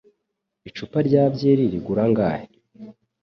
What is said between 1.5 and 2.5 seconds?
rigura angahe?